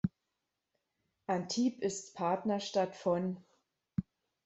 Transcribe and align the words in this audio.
Antibes 1.29 1.77
ist 1.93 2.15
Partnerstadt 2.15 2.95
von 2.95 3.37